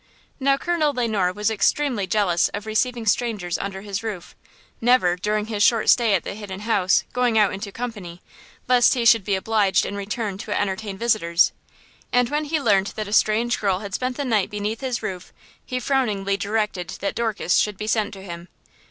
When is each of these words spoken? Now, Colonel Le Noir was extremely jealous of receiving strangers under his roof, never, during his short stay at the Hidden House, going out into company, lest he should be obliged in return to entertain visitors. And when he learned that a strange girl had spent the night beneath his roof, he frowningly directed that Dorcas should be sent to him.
Now, 0.39 0.57
Colonel 0.57 0.93
Le 0.95 1.07
Noir 1.07 1.31
was 1.31 1.51
extremely 1.51 2.07
jealous 2.07 2.49
of 2.55 2.65
receiving 2.65 3.05
strangers 3.05 3.59
under 3.59 3.81
his 3.81 4.01
roof, 4.01 4.35
never, 4.81 5.15
during 5.15 5.45
his 5.45 5.61
short 5.61 5.89
stay 5.91 6.15
at 6.15 6.23
the 6.23 6.33
Hidden 6.33 6.61
House, 6.61 7.03
going 7.13 7.37
out 7.37 7.53
into 7.53 7.71
company, 7.71 8.19
lest 8.67 8.95
he 8.95 9.05
should 9.05 9.23
be 9.23 9.35
obliged 9.35 9.85
in 9.85 9.95
return 9.95 10.39
to 10.39 10.59
entertain 10.59 10.97
visitors. 10.97 11.51
And 12.11 12.29
when 12.31 12.45
he 12.45 12.59
learned 12.59 12.93
that 12.95 13.07
a 13.07 13.13
strange 13.13 13.59
girl 13.61 13.77
had 13.81 13.93
spent 13.93 14.17
the 14.17 14.25
night 14.25 14.49
beneath 14.49 14.81
his 14.81 15.03
roof, 15.03 15.31
he 15.63 15.79
frowningly 15.79 16.35
directed 16.35 16.89
that 17.01 17.13
Dorcas 17.13 17.57
should 17.57 17.77
be 17.77 17.85
sent 17.85 18.11
to 18.15 18.23
him. 18.23 18.47